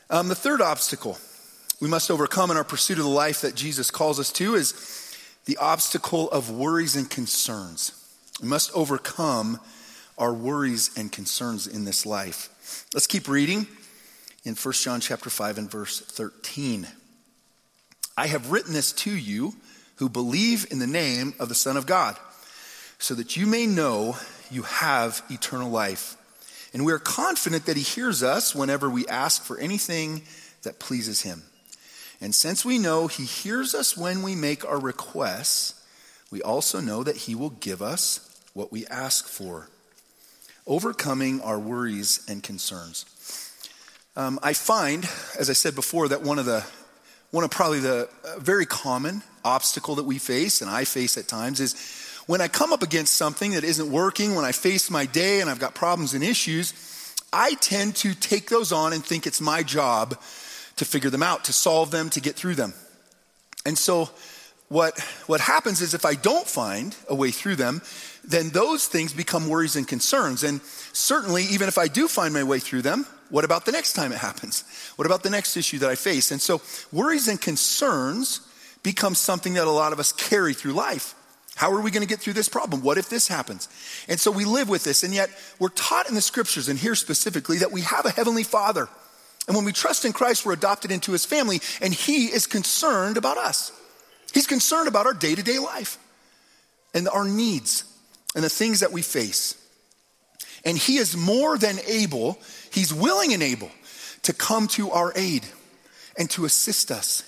[0.08, 1.18] Um, the third obstacle
[1.80, 5.16] we must overcome in our pursuit of the life that Jesus calls us to is
[5.44, 7.92] the obstacle of worries and concerns.
[8.40, 9.60] We must overcome
[10.22, 12.86] our worries and concerns in this life.
[12.94, 13.66] Let's keep reading
[14.44, 16.86] in 1 John chapter 5 and verse 13.
[18.16, 19.54] I have written this to you
[19.96, 22.16] who believe in the name of the Son of God,
[23.00, 24.16] so that you may know
[24.48, 26.16] you have eternal life.
[26.72, 30.22] And we are confident that he hears us whenever we ask for anything
[30.62, 31.42] that pleases him.
[32.20, 35.84] And since we know he hears us when we make our requests,
[36.30, 39.66] we also know that he will give us what we ask for
[40.66, 43.06] overcoming our worries and concerns.
[44.16, 46.64] Um, I find, as I said before, that one of the
[47.30, 51.26] one of probably the uh, very common obstacle that we face, and I face at
[51.28, 51.74] times, is
[52.26, 55.48] when I come up against something that isn't working, when I face my day and
[55.48, 56.74] I've got problems and issues,
[57.32, 60.10] I tend to take those on and think it's my job
[60.76, 62.74] to figure them out, to solve them, to get through them.
[63.64, 64.10] And so,
[64.68, 67.80] what, what happens is if I don't find a way through them,
[68.24, 70.44] then those things become worries and concerns.
[70.44, 70.60] And
[70.92, 74.12] certainly, even if I do find my way through them, what about the next time
[74.12, 74.64] it happens?
[74.96, 76.30] What about the next issue that I face?
[76.30, 76.60] And so,
[76.92, 78.40] worries and concerns
[78.82, 81.14] become something that a lot of us carry through life.
[81.54, 82.82] How are we going to get through this problem?
[82.82, 83.68] What if this happens?
[84.08, 86.94] And so we live with this, and yet we're taught in the scriptures, and here
[86.94, 88.88] specifically, that we have a heavenly father.
[89.46, 93.16] And when we trust in Christ, we're adopted into his family, and he is concerned
[93.16, 93.72] about us.
[94.32, 95.98] He's concerned about our day to day life
[96.94, 97.84] and our needs
[98.34, 99.58] and the things that we face.
[100.64, 102.38] And he is more than able,
[102.70, 103.70] he's willing and able
[104.22, 105.44] to come to our aid
[106.16, 107.24] and to assist us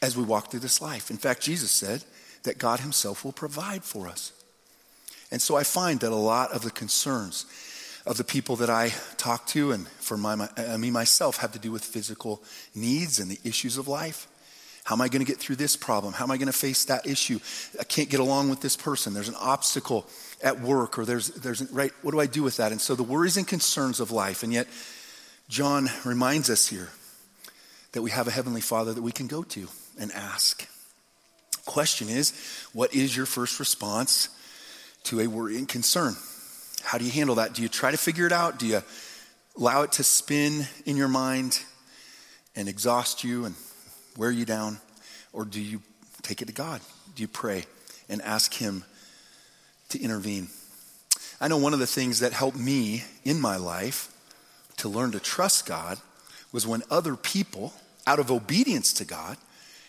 [0.00, 1.10] as we walk through this life.
[1.10, 2.04] In fact, Jesus said
[2.44, 4.32] that God himself will provide for us.
[5.30, 7.46] And so I find that a lot of the concerns
[8.06, 11.52] of the people that I talk to and for my, my, uh, me myself have
[11.52, 12.42] to do with physical
[12.74, 14.26] needs and the issues of life.
[14.84, 16.14] How am I going to get through this problem?
[16.14, 17.40] How am I going to face that issue?
[17.78, 19.12] I can't get along with this person.
[19.12, 20.06] There's an obstacle
[20.42, 22.72] at work or there's, there's, right, what do I do with that?
[22.72, 24.42] And so the worries and concerns of life.
[24.42, 24.68] And yet,
[25.48, 26.88] John reminds us here
[27.92, 30.68] that we have a heavenly father that we can go to and ask.
[31.64, 32.32] Question is,
[32.72, 34.28] what is your first response
[35.04, 36.14] to a worry and concern?
[36.82, 37.54] How do you handle that?
[37.54, 38.58] Do you try to figure it out?
[38.58, 38.82] Do you
[39.56, 41.62] allow it to spin in your mind
[42.54, 43.54] and exhaust you and
[44.16, 44.78] wear you down?
[45.32, 45.82] Or do you
[46.22, 46.80] take it to God?
[47.14, 47.64] Do you pray
[48.08, 48.84] and ask Him
[49.90, 50.48] to intervene?
[51.40, 54.12] I know one of the things that helped me in my life
[54.78, 55.98] to learn to trust God
[56.52, 57.72] was when other people,
[58.06, 59.36] out of obedience to God,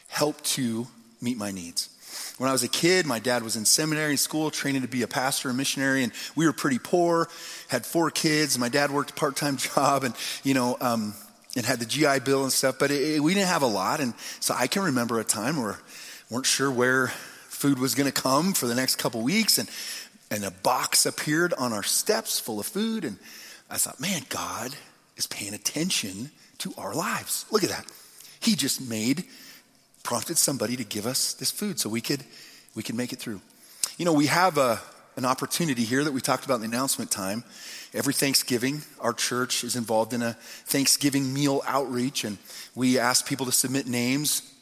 [0.07, 0.87] helped to
[1.21, 1.89] meet my needs.
[2.37, 5.07] When I was a kid, my dad was in seminary school training to be a
[5.07, 7.27] pastor and missionary, and we were pretty poor,
[7.67, 8.57] had four kids.
[8.57, 11.13] My dad worked a part time job, and, you know, um,
[11.55, 13.99] and had the GI Bill and stuff, but it, it, we didn't have a lot.
[13.99, 15.79] And so I can remember a time where
[16.29, 17.11] we weren't sure where
[17.59, 19.69] food was going to come for the next couple weeks, and,
[20.31, 23.03] and a box appeared on our steps full of food.
[23.03, 23.17] And
[23.69, 24.75] I thought, man, God
[25.17, 27.45] is paying attention to our lives.
[27.51, 27.85] Look at that.
[28.39, 29.25] He just made,
[30.03, 32.23] prompted somebody to give us this food so we could,
[32.75, 33.41] we could make it through.
[33.97, 34.79] You know, we have a,
[35.17, 37.43] an opportunity here that we talked about in the announcement time
[37.91, 42.37] Every Thanksgiving, our church is involved in a Thanksgiving meal outreach, and
[42.75, 44.53] we ask people to submit names.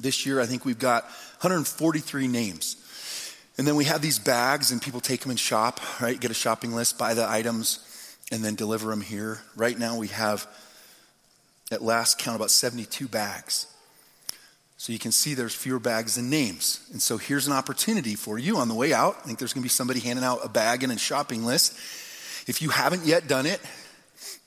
[0.00, 1.04] This year, I think we've got
[1.40, 2.76] 143 names.
[3.56, 6.18] And then we have these bags, and people take them and shop, right?
[6.18, 7.78] Get a shopping list, buy the items,
[8.32, 9.40] and then deliver them here.
[9.54, 10.46] Right now, we have,
[11.70, 13.66] at last count, about 72 bags.
[14.76, 16.86] So you can see there's fewer bags than names.
[16.92, 19.16] And so here's an opportunity for you on the way out.
[19.22, 21.74] I think there's going to be somebody handing out a bag and a shopping list.
[22.46, 23.60] If you haven't yet done it,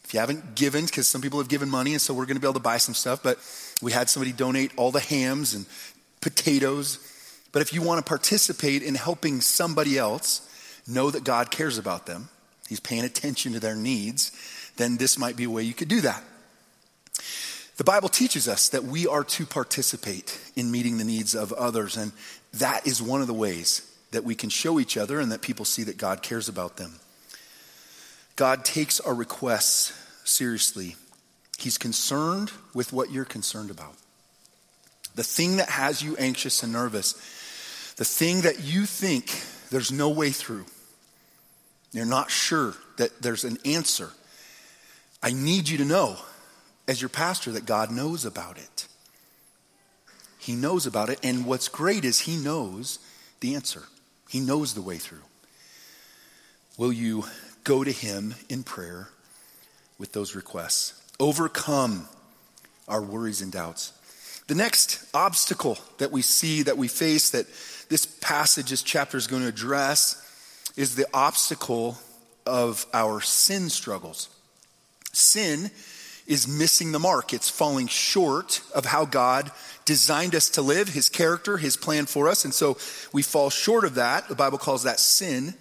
[0.04, 2.42] if you haven't given, because some people have given money, and so we're going to
[2.42, 3.40] be able to buy some stuff, but
[3.82, 5.66] we had somebody donate all the hams and
[6.22, 7.00] potatoes.
[7.52, 10.42] But if you want to participate in helping somebody else
[10.88, 12.30] know that God cares about them,
[12.68, 14.32] He's paying attention to their needs,
[14.76, 16.22] then this might be a way you could do that.
[17.78, 21.96] The Bible teaches us that we are to participate in meeting the needs of others,
[21.96, 22.12] and
[22.54, 25.64] that is one of the ways that we can show each other and that people
[25.64, 27.00] see that God cares about them.
[28.36, 30.96] God takes our requests seriously.
[31.58, 33.96] He's concerned with what you're concerned about.
[35.16, 37.14] The thing that has you anxious and nervous,
[37.98, 39.42] the thing that you think
[39.72, 40.66] there's no way through,
[41.92, 44.12] you're not sure that there's an answer.
[45.24, 46.18] I need you to know,
[46.88, 48.88] as your pastor, that God knows about it.
[50.38, 53.00] He knows about it, and what's great is He knows
[53.40, 53.84] the answer,
[54.30, 55.24] He knows the way through.
[56.78, 57.26] Will you
[57.64, 59.10] go to Him in prayer
[59.98, 60.94] with those requests.
[61.20, 62.08] Overcome
[62.88, 63.94] our worries and doubts.
[64.48, 67.48] The next obstacle that we see, that we face, that
[67.90, 70.24] this passage, this chapter is going to address,
[70.78, 71.98] is the obstacle
[72.46, 74.30] of our sin struggles.
[75.12, 75.70] Sin
[76.28, 79.52] is missing the mark, it's falling short of how God
[79.86, 82.46] designed us to live, His character, His plan for us.
[82.46, 82.78] And so
[83.14, 84.28] we fall short of that.
[84.28, 85.56] The Bible calls that sin.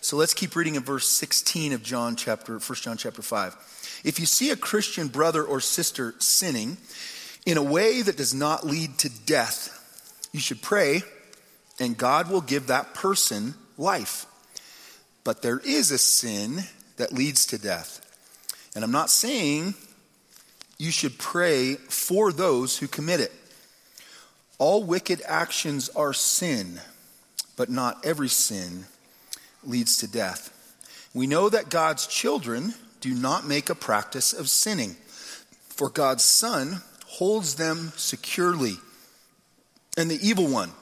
[0.00, 3.79] So let's keep reading in verse 16 of John chapter 1 John chapter 5.
[4.04, 6.78] If you see a Christian brother or sister sinning
[7.46, 9.76] in a way that does not lead to death,
[10.32, 11.02] you should pray
[11.80, 14.26] and God will give that person life.
[15.24, 16.64] But there is a sin
[16.98, 18.06] that leads to death.
[18.74, 19.74] And I'm not saying
[20.78, 23.32] you should pray for those who commit it.
[24.58, 26.80] All wicked actions are sin,
[27.56, 28.84] but not every sin
[29.64, 30.56] leads to death.
[31.14, 34.96] We know that God's children do not make a practice of sinning,
[35.68, 38.76] for God's Son holds them securely,
[39.96, 40.72] and the evil one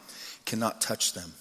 [0.44, 1.32] cannot touch them.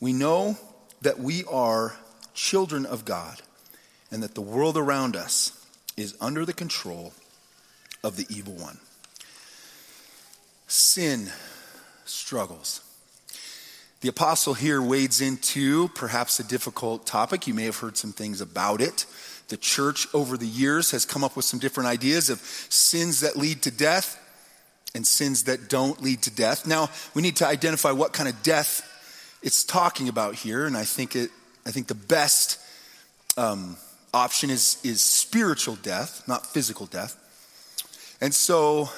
[0.00, 0.56] We know
[1.02, 1.96] that we are
[2.34, 3.42] children of God
[4.10, 5.52] and that the world around us
[5.96, 7.12] is under the control
[8.02, 8.78] of the evil one.
[10.66, 11.30] Sin
[12.04, 12.80] struggles.
[14.00, 17.46] The apostle here wades into perhaps a difficult topic.
[17.46, 19.06] You may have heard some things about it.
[19.48, 23.36] The church over the years has come up with some different ideas of sins that
[23.36, 24.20] lead to death
[24.94, 26.66] and sins that don't lead to death.
[26.66, 28.84] Now, we need to identify what kind of death
[29.42, 31.30] it's talking about here, and I think it
[31.66, 32.58] I think the best
[33.36, 33.76] um,
[34.14, 37.16] option is, is spiritual death, not physical death.
[38.22, 38.88] And so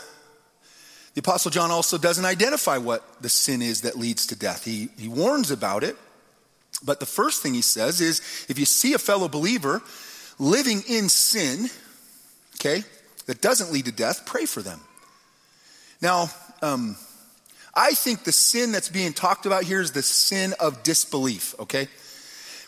[1.20, 4.64] the Apostle John also doesn't identify what the sin is that leads to death.
[4.64, 5.94] He, he warns about it.
[6.82, 9.82] But the first thing he says is if you see a fellow believer
[10.38, 11.68] living in sin,
[12.56, 12.84] okay,
[13.26, 14.80] that doesn't lead to death, pray for them.
[16.00, 16.30] Now,
[16.62, 16.96] um,
[17.74, 21.88] I think the sin that's being talked about here is the sin of disbelief, okay?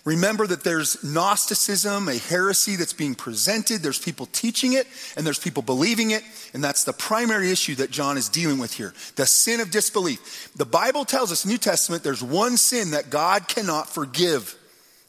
[0.05, 3.83] Remember that there's Gnosticism, a heresy that's being presented.
[3.83, 6.25] There's people teaching it, and there's people believing it.
[6.53, 10.53] And that's the primary issue that John is dealing with here the sin of disbelief.
[10.57, 14.57] The Bible tells us, New Testament, there's one sin that God cannot forgive,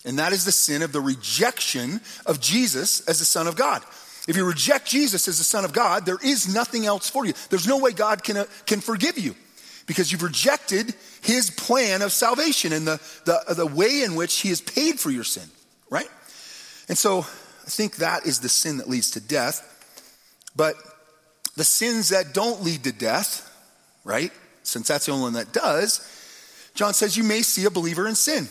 [0.06, 3.82] and that is the sin of the rejection of Jesus as the Son of God.
[4.28, 7.34] If you reject Jesus as the Son of God, there is nothing else for you.
[7.50, 9.36] There's no way God can, uh, can forgive you
[9.86, 10.94] because you've rejected
[11.24, 15.10] his plan of salvation and the, the, the way in which he has paid for
[15.10, 15.48] your sin,
[15.90, 16.10] right?
[16.90, 19.70] And so I think that is the sin that leads to death.
[20.56, 20.76] But
[21.56, 23.50] the sins that don't lead to death,
[24.04, 24.32] right?
[24.64, 26.08] Since that's the only one that does,
[26.76, 28.48] John says you may see a believer in sin.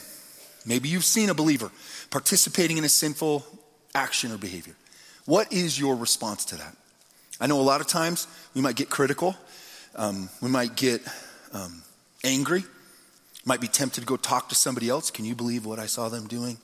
[0.64, 1.70] Maybe you've seen a believer
[2.10, 3.44] participating in a sinful
[3.94, 4.74] action or behavior.
[5.26, 6.76] What is your response to that?
[7.40, 9.36] I know a lot of times we might get critical
[9.94, 11.02] um, we might get
[11.52, 11.82] um,
[12.24, 12.64] angry,
[13.44, 15.10] might be tempted to go talk to somebody else.
[15.10, 16.58] Can you believe what I saw them doing?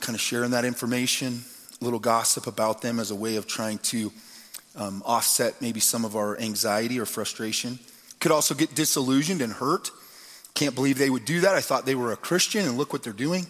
[0.00, 1.42] Kind of sharing that information,
[1.80, 4.12] a little gossip about them as a way of trying to
[4.76, 7.78] um, offset maybe some of our anxiety or frustration.
[8.18, 9.90] Could also get disillusioned and hurt.
[10.54, 11.54] Can't believe they would do that.
[11.54, 13.46] I thought they were a Christian, and look what they're doing.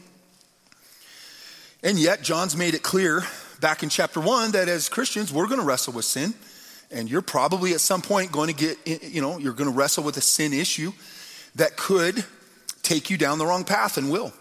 [1.83, 3.23] And yet, John's made it clear
[3.61, 6.35] back in chapter 1 that as Christians, we're going to wrestle with sin
[6.91, 10.05] and you're probably at some point going to get, you know, you're going to wrestle
[10.05, 10.93] with a sin issue
[11.57, 12.25] that could
[12.83, 14.33] take you down the wrong path and will.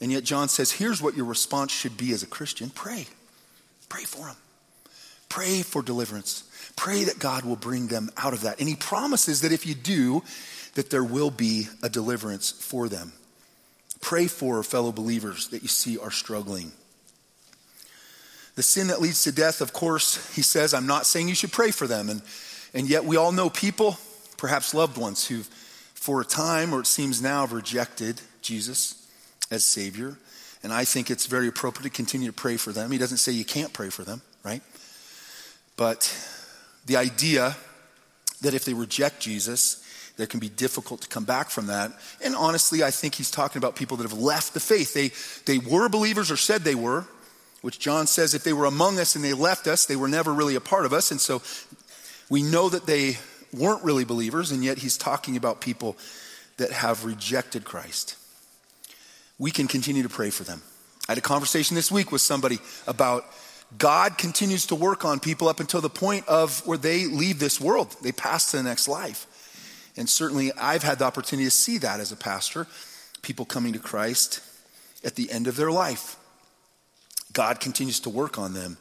[0.00, 3.06] And yet, John says, here's what your response should be as a Christian pray.
[3.88, 4.36] Pray for them.
[5.28, 6.44] Pray for deliverance.
[6.76, 8.60] Pray that God will bring them out of that.
[8.60, 10.22] And he promises that if you do,
[10.74, 13.12] that there will be a deliverance for them.
[14.00, 16.72] Pray for fellow believers that you see are struggling.
[18.54, 21.52] The sin that leads to death, of course, he says, I'm not saying you should
[21.52, 22.08] pray for them.
[22.08, 22.22] And,
[22.74, 23.98] and yet we all know people,
[24.36, 25.42] perhaps loved ones, who
[25.98, 29.06] for a time, or it seems now, have rejected Jesus
[29.50, 30.16] as Savior.
[30.62, 32.90] And I think it's very appropriate to continue to pray for them.
[32.90, 34.62] He doesn't say you can't pray for them, right?
[35.76, 36.14] But
[36.86, 37.56] the idea
[38.42, 39.84] that if they reject Jesus,
[40.16, 41.92] there can be difficult to come back from that.
[42.24, 44.94] And honestly, I think he's talking about people that have left the faith.
[44.94, 45.10] They,
[45.52, 47.06] they were believers or said they were,
[47.60, 50.32] which John says if they were among us and they left us, they were never
[50.32, 51.10] really a part of us.
[51.10, 51.42] And so
[52.30, 53.18] we know that they
[53.52, 55.96] weren't really believers, and yet he's talking about people
[56.58, 58.16] that have rejected Christ.
[59.38, 60.62] We can continue to pray for them.
[61.08, 63.24] I had a conversation this week with somebody about
[63.76, 67.60] God continues to work on people up until the point of where they leave this
[67.60, 69.26] world, they pass to the next life.
[69.96, 72.66] And certainly I've had the opportunity to see that as a pastor,
[73.22, 74.40] people coming to Christ
[75.04, 76.16] at the end of their life.
[77.32, 78.78] God continues to work on them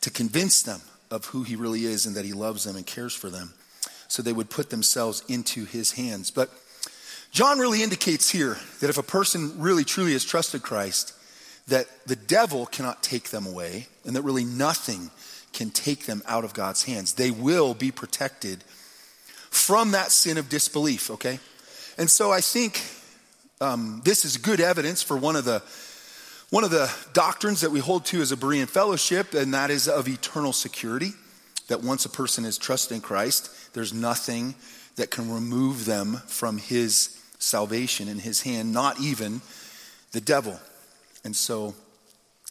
[0.00, 0.80] to convince them
[1.10, 3.52] of who He really is and that He loves them and cares for them
[4.10, 6.30] so they would put themselves into His hands.
[6.30, 6.50] But
[7.30, 11.14] John really indicates here that if a person really truly has trusted Christ,
[11.68, 15.10] that the devil cannot take them away and that really nothing
[15.52, 17.14] can take them out of God's hands.
[17.14, 18.64] They will be protected
[19.50, 21.38] from that sin of disbelief, okay?
[21.98, 22.82] And so I think
[23.60, 25.62] um, this is good evidence for one of the
[26.50, 29.86] one of the doctrines that we hold to as a Berean fellowship, and that is
[29.86, 31.12] of eternal security,
[31.70, 34.56] that once a person is trusted in Christ, there's nothing
[34.96, 39.40] that can remove them from his salvation in his hand, not even
[40.10, 40.58] the devil.
[41.22, 41.76] And so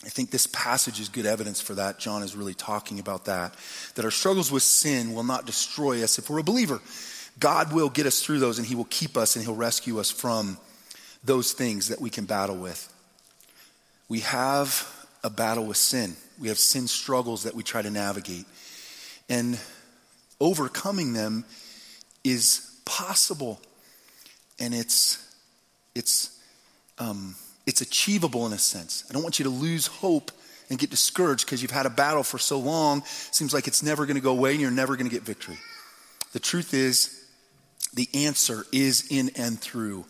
[0.05, 1.99] I think this passage is good evidence for that.
[1.99, 3.53] John is really talking about that.
[3.95, 6.79] That our struggles with sin will not destroy us if we're a believer.
[7.41, 10.09] God will get us through those and He will keep us and He'll rescue us
[10.09, 10.57] from
[11.25, 12.87] those things that we can battle with.
[14.07, 14.87] We have
[15.25, 18.45] a battle with sin, we have sin struggles that we try to navigate.
[19.29, 19.59] And
[20.39, 21.45] overcoming them
[22.23, 23.61] is possible
[24.59, 25.25] and it's,
[25.95, 26.37] it's,
[26.97, 29.05] um, it's achievable in a sense.
[29.09, 30.31] I don't want you to lose hope
[30.69, 33.03] and get discouraged because you've had a battle for so long.
[33.05, 35.57] Seems like it's never going to go away and you're never going to get victory.
[36.33, 37.15] The truth is,
[37.93, 40.05] the answer is in and through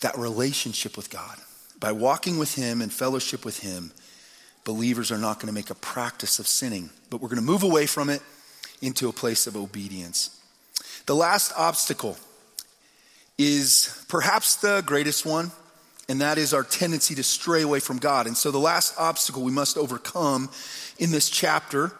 [0.00, 1.38] that relationship with God.
[1.80, 3.92] By walking with Him and fellowship with Him,
[4.64, 7.62] believers are not going to make a practice of sinning, but we're going to move
[7.62, 8.20] away from it
[8.80, 10.40] into a place of obedience.
[11.06, 12.16] The last obstacle
[13.38, 15.52] is perhaps the greatest one,
[16.08, 18.26] and that is our tendency to stray away from God.
[18.26, 20.50] And so, the last obstacle we must overcome
[20.98, 21.92] in this chapter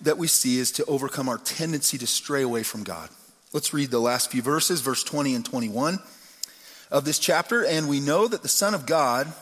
[0.00, 3.10] that we see is to overcome our tendency to stray away from God.
[3.52, 5.98] Let's read the last few verses, verse 20 and 21
[6.90, 7.64] of this chapter.
[7.64, 9.32] And we know that the Son of God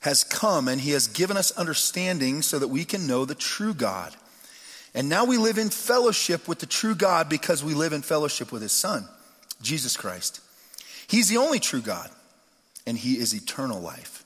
[0.00, 3.74] has come and he has given us understanding so that we can know the true
[3.74, 4.14] God.
[4.94, 8.50] And now we live in fellowship with the true God because we live in fellowship
[8.50, 9.06] with his Son,
[9.62, 10.40] Jesus Christ.
[11.06, 12.10] He's the only true God,
[12.86, 14.24] and he is eternal life.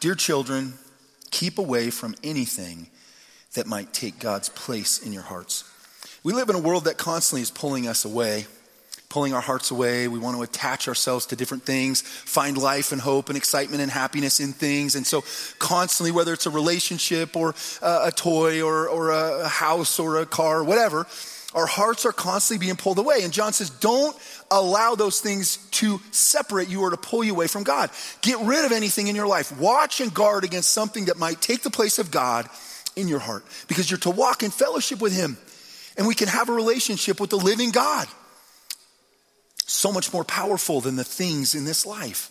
[0.00, 0.74] Dear children,
[1.30, 2.88] keep away from anything
[3.54, 5.64] that might take God's place in your hearts.
[6.22, 8.46] We live in a world that constantly is pulling us away
[9.10, 10.08] pulling our hearts away.
[10.08, 13.90] We want to attach ourselves to different things, find life and hope and excitement and
[13.90, 14.94] happiness in things.
[14.94, 15.22] And so,
[15.58, 20.26] constantly, whether it's a relationship or uh, a toy or, or a house or a
[20.26, 21.06] car, or whatever,
[21.52, 23.22] our hearts are constantly being pulled away.
[23.22, 24.16] And John says, don't
[24.50, 27.90] allow those things to separate you or to pull you away from God.
[28.22, 29.58] Get rid of anything in your life.
[29.58, 32.48] Watch and guard against something that might take the place of God
[32.94, 35.36] in your heart because you're to walk in fellowship with Him.
[35.96, 38.06] And we can have a relationship with the living God
[39.70, 42.30] so much more powerful than the things in this life.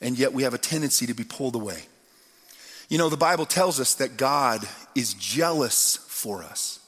[0.00, 1.82] And yet we have a tendency to be pulled away.
[2.88, 6.80] You know, the Bible tells us that God is jealous for us.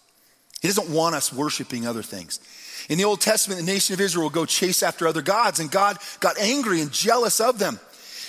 [0.61, 2.41] He doesn't want us worshiping other things.
[2.89, 5.71] In the Old Testament, the nation of Israel would go chase after other gods, and
[5.71, 7.79] God got angry and jealous of them.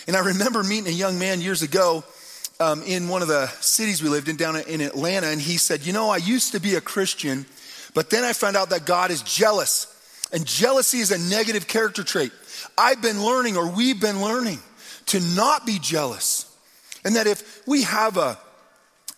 [0.08, 2.04] And I remember meeting a young man years ago
[2.60, 5.86] um, in one of the cities we lived in down in Atlanta, and he said,
[5.86, 7.46] You know, I used to be a Christian,
[7.94, 9.95] but then I found out that God is jealous.
[10.36, 12.34] And jealousy is a negative character trait.
[12.78, 14.60] I've been learning, or we've been learning,
[15.08, 16.54] to not be jealous.
[17.06, 18.38] And that if we have a,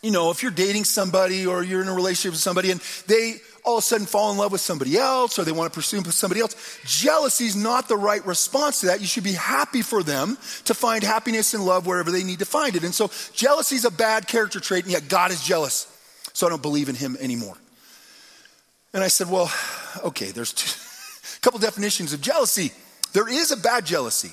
[0.04, 3.38] you know, if you're dating somebody or you're in a relationship with somebody and they
[3.66, 6.04] all of a sudden fall in love with somebody else or they want to pursue
[6.04, 9.02] somebody else, jealousy is not the right response to that.
[9.02, 12.46] You should be happy for them to find happiness and love wherever they need to
[12.46, 12.84] find it.
[12.84, 15.92] And so jealousy is a bad character trait, and yet God is jealous.
[16.34, 17.58] So I don't believe in him anymore.
[18.94, 19.52] And I said, well,
[20.04, 20.87] okay, there's two
[21.38, 22.72] a couple definitions of jealousy.
[23.14, 24.32] There is a bad jealousy,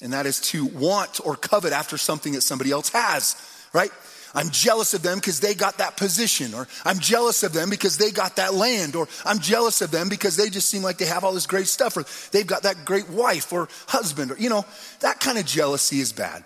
[0.00, 3.36] and that is to want or covet after something that somebody else has,
[3.72, 3.90] right?
[4.34, 7.96] I'm jealous of them because they got that position, or I'm jealous of them because
[7.96, 11.06] they got that land, or I'm jealous of them because they just seem like they
[11.06, 14.50] have all this great stuff, or they've got that great wife or husband, or, you
[14.50, 14.64] know,
[15.00, 16.44] that kind of jealousy is bad.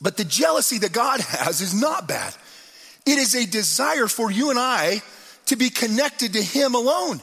[0.00, 2.34] But the jealousy that God has is not bad.
[3.06, 5.02] It is a desire for you and I
[5.46, 7.20] to be connected to Him alone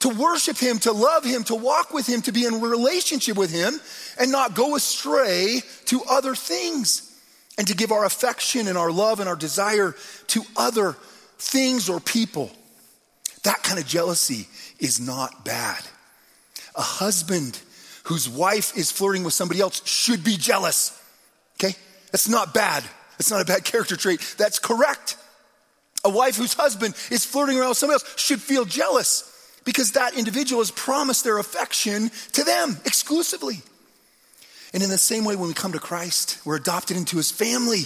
[0.00, 3.50] to worship Him, to love Him, to walk with Him, to be in relationship with
[3.50, 3.80] Him,
[4.18, 7.18] and not go astray to other things,
[7.58, 9.94] and to give our affection and our love and our desire
[10.28, 10.96] to other
[11.38, 12.50] things or people.
[13.44, 15.82] That kind of jealousy is not bad.
[16.74, 17.58] A husband
[18.04, 21.00] whose wife is flirting with somebody else should be jealous.
[21.54, 21.74] Okay?
[22.12, 22.84] That's not bad.
[23.12, 24.20] That's not a bad character trait.
[24.36, 25.16] That's correct.
[26.04, 29.32] A wife whose husband is flirting around with somebody else should feel jealous
[29.66, 33.60] because that individual has promised their affection to them exclusively.
[34.72, 37.82] And in the same way, when we come to Christ, we're adopted into his family.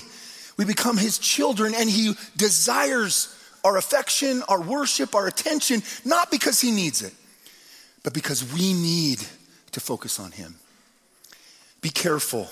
[0.56, 6.60] We become his children, and he desires our affection, our worship, our attention, not because
[6.60, 7.14] he needs it,
[8.02, 9.18] but because we need
[9.72, 10.56] to focus on him.
[11.80, 12.48] Be careful.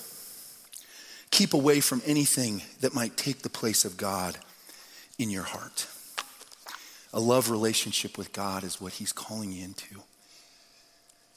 [1.30, 4.38] Keep away from anything that might take the place of God
[5.18, 5.86] in your heart.
[7.12, 10.02] A love relationship with God is what He's calling you into.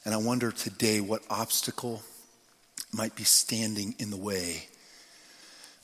[0.04, 2.02] And I wonder today what obstacle
[2.92, 4.68] might be standing in the way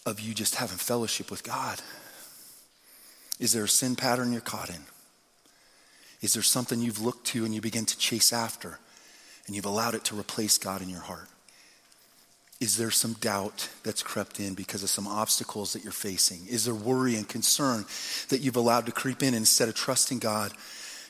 [0.04, 1.80] of you just having fellowship with God.
[3.38, 4.82] Is there a sin pattern you're caught in?
[6.20, 8.80] Is there something you've looked to and you begin to chase after
[9.46, 11.28] and you've allowed it to replace God in your heart?
[12.60, 16.46] Is there some doubt that's crept in because of some obstacles that you're facing?
[16.48, 17.84] Is there worry and concern
[18.30, 19.32] that you've allowed to creep in?
[19.32, 20.52] Instead of trusting God,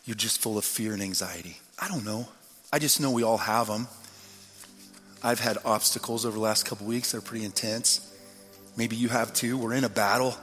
[0.04, 1.56] you're just full of fear and anxiety.
[1.78, 2.28] I don't know.
[2.70, 3.88] I just know we all have them.
[5.22, 8.04] I've had obstacles over the last couple weeks that are pretty intense.
[8.76, 9.56] Maybe you have too.
[9.56, 10.36] We're in a battle.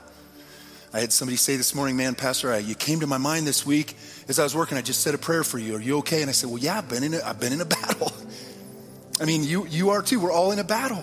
[0.92, 3.96] I had somebody say this morning, man, Pastor, you came to my mind this week
[4.28, 4.76] as I was working.
[4.76, 5.76] I just said a prayer for you.
[5.76, 6.20] Are you okay?
[6.20, 8.12] And I said, Well, yeah, I've been in a, I've been in a battle.
[9.20, 10.20] I mean, you you are too.
[10.20, 11.02] We're all in a battle.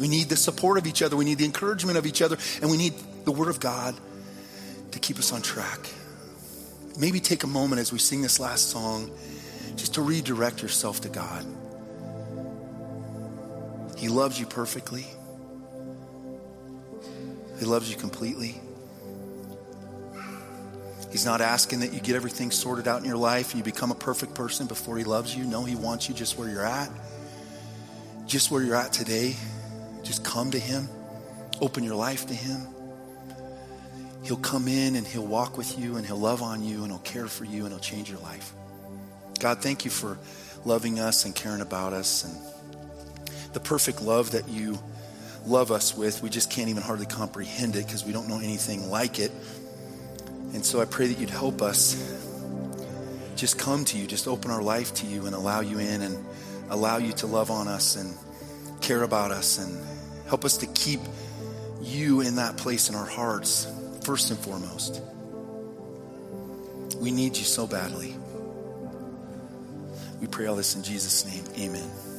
[0.00, 1.16] We need the support of each other.
[1.16, 2.94] We need the encouragement of each other, and we need
[3.24, 3.94] the Word of God
[4.92, 5.78] to keep us on track.
[6.98, 9.10] Maybe take a moment as we sing this last song,
[9.76, 11.44] just to redirect yourself to God.
[13.96, 15.06] He loves you perfectly.
[17.58, 18.60] He loves you completely.
[21.10, 23.90] He's not asking that you get everything sorted out in your life and you become
[23.90, 25.44] a perfect person before He loves you.
[25.44, 26.90] No, He wants you just where you're at.
[28.26, 29.34] Just where you're at today.
[30.04, 30.88] Just come to Him.
[31.60, 32.60] Open your life to Him.
[34.22, 37.00] He'll come in and He'll walk with you and He'll love on you and He'll
[37.00, 38.52] care for you and He'll change your life.
[39.40, 40.16] God, thank you for
[40.64, 44.78] loving us and caring about us and the perfect love that you
[45.46, 46.22] love us with.
[46.22, 49.32] We just can't even hardly comprehend it because we don't know anything like it.
[50.52, 51.96] And so I pray that you'd help us
[53.36, 56.24] just come to you, just open our life to you and allow you in and
[56.68, 58.14] allow you to love on us and
[58.80, 59.78] care about us and
[60.28, 61.00] help us to keep
[61.82, 63.66] you in that place in our hearts,
[64.04, 65.02] first and foremost.
[66.98, 68.14] We need you so badly.
[70.20, 71.44] We pray all this in Jesus' name.
[71.58, 72.09] Amen.